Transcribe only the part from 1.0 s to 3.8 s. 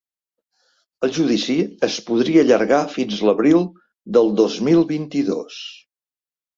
El judici es podria allargar fins l’abril